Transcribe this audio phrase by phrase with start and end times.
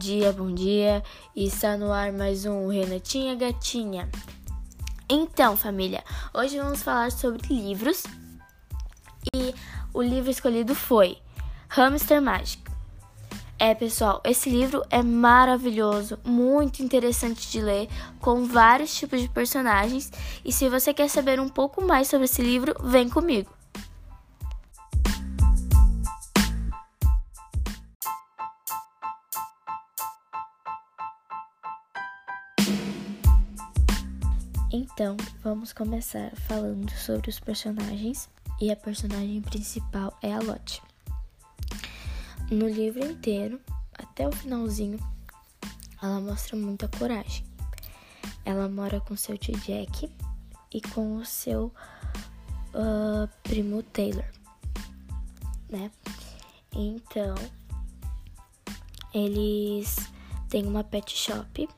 [0.00, 1.02] dia, bom dia.
[1.36, 4.08] Está no ar mais um Renatinha Gatinha.
[5.06, 8.04] Então, família, hoje vamos falar sobre livros.
[9.34, 9.54] E
[9.92, 11.18] o livro escolhido foi
[11.68, 12.70] Hamster Mágico.
[13.58, 17.86] É, pessoal, esse livro é maravilhoso, muito interessante de ler,
[18.20, 20.10] com vários tipos de personagens.
[20.42, 23.59] E se você quer saber um pouco mais sobre esse livro, vem comigo.
[34.72, 38.28] Então, vamos começar falando sobre os personagens
[38.60, 40.80] e a personagem principal é a Lottie.
[42.52, 43.60] No livro inteiro,
[43.92, 45.00] até o finalzinho,
[46.00, 47.44] ela mostra muita coragem.
[48.44, 50.08] Ela mora com seu tio Jack
[50.72, 51.74] e com o seu
[52.72, 54.30] uh, primo Taylor,
[55.68, 55.90] né?
[56.72, 57.34] Então,
[59.12, 59.96] eles
[60.48, 61.68] têm uma pet shop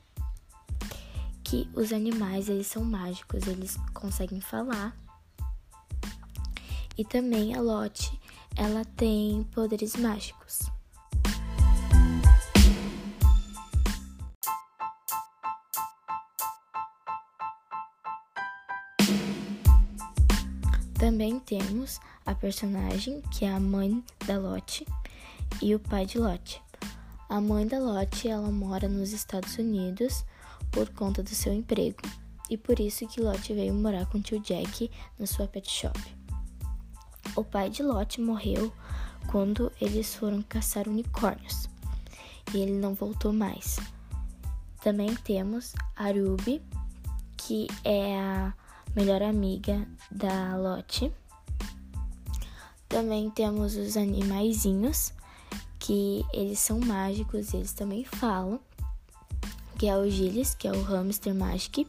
[1.53, 4.97] que os animais eles são mágicos, eles conseguem falar.
[6.97, 8.19] E também a Lotte,
[8.55, 10.61] ela tem poderes mágicos.
[20.97, 24.87] Também temos a personagem que é a mãe da Lotte
[25.61, 26.59] e o pai de Lotte.
[27.33, 30.23] A mãe da Lotte, ela mora nos Estados Unidos
[30.69, 31.97] por conta do seu emprego,
[32.47, 35.99] e por isso que Lot veio morar com o tio Jack na sua pet shop.
[37.35, 38.71] O pai de Lot morreu
[39.31, 41.67] quando eles foram caçar unicórnios,
[42.53, 43.79] e ele não voltou mais.
[44.83, 46.61] Também temos a Ruby,
[47.35, 48.53] que é a
[48.95, 51.11] melhor amiga da Lot.
[52.87, 55.13] Também temos os animaizinhos,
[55.83, 58.57] que eles são mágicos, eles também falam
[59.77, 61.85] que é o Gilles, que é o hamster Magic.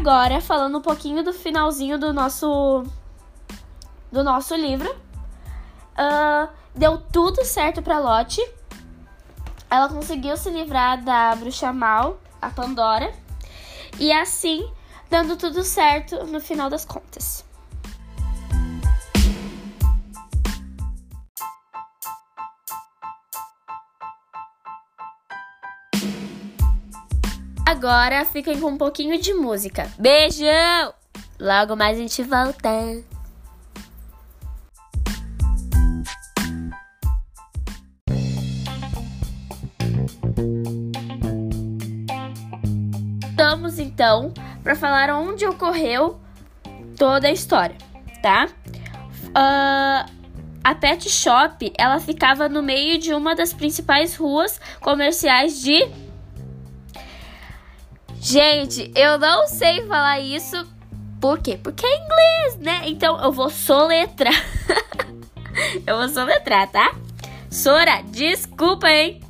[0.00, 2.82] Agora, falando um pouquinho do finalzinho do nosso
[4.10, 8.42] do nosso livro, uh, deu tudo certo para Lotte.
[9.70, 13.14] Ela conseguiu se livrar da bruxa mal, a Pandora,
[13.98, 14.70] e assim
[15.08, 17.44] dando tudo certo no final das contas.
[27.66, 29.90] Agora fiquem com um pouquinho de música.
[29.98, 30.92] Beijão!
[31.38, 32.68] Logo mais a gente volta.
[43.82, 44.32] Então
[44.62, 46.20] para falar onde ocorreu
[46.96, 47.76] toda a história,
[48.22, 48.48] tá?
[49.28, 50.10] Uh,
[50.62, 55.88] a pet shop ela ficava no meio de uma das principais ruas comerciais de
[58.22, 60.68] Gente, eu não sei falar isso.
[61.18, 61.58] Por quê?
[61.62, 62.82] Porque é inglês, né?
[62.84, 64.34] Então eu vou soletrar.
[65.86, 66.94] eu vou soletrar, tá?
[67.50, 69.22] Sora, desculpa, hein?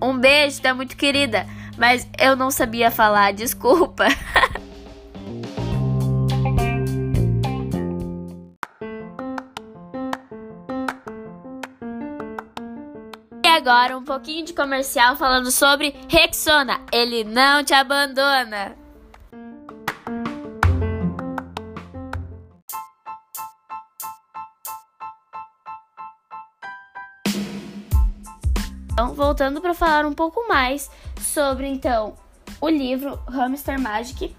[0.00, 1.46] Um beijo, tá muito querida.
[1.78, 4.06] Mas eu não sabia falar, desculpa.
[13.56, 16.80] agora um pouquinho de comercial falando sobre Rexona.
[16.92, 18.85] Ele não te abandona.
[28.96, 30.90] Então, voltando para falar um pouco mais
[31.20, 32.14] sobre então
[32.58, 34.34] o livro Hamster Magic,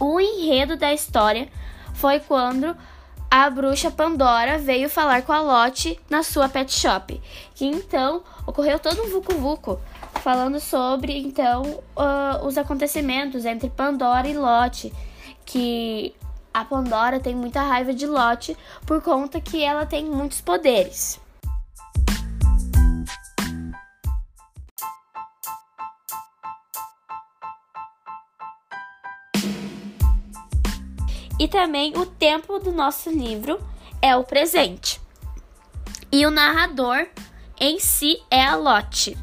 [0.00, 1.48] o enredo da história
[1.94, 2.76] foi quando
[3.30, 7.22] a bruxa Pandora veio falar com a Lotte na sua pet shop.
[7.54, 9.78] Que então ocorreu todo um vucu-vucu
[10.24, 14.92] falando sobre então uh, os acontecimentos entre Pandora e Lotte,
[15.46, 16.12] que
[16.52, 21.20] a Pandora tem muita raiva de Lotte por conta que ela tem muitos poderes.
[31.38, 33.60] E também o tempo do nosso livro
[34.02, 35.00] é o presente.
[36.10, 37.06] E o narrador
[37.60, 39.16] em si é a Lotte.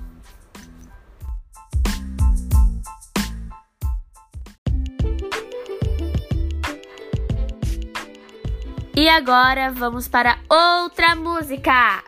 [8.95, 12.01] E agora vamos para outra música.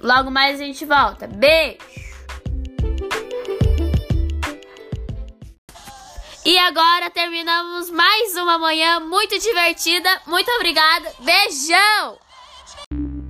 [0.00, 1.26] Logo mais a gente volta.
[1.26, 2.11] Beijo!
[6.44, 10.08] E agora terminamos mais uma manhã muito divertida.
[10.26, 11.08] Muito obrigada.
[11.20, 12.18] Beijão!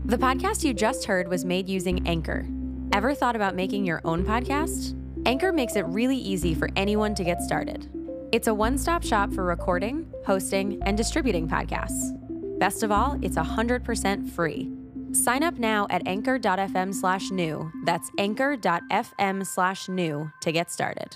[0.07, 2.47] The podcast you just heard was made using Anchor.
[2.95, 4.95] Ever thought about making your own podcast?
[5.27, 7.87] Anchor makes it really easy for anyone to get started.
[8.33, 12.17] It's a one stop shop for recording, hosting, and distributing podcasts.
[12.59, 14.71] Best of all, it's 100% free.
[15.13, 17.71] Sign up now at anchor.fm slash new.
[17.85, 21.15] That's anchor.fm slash new to get started.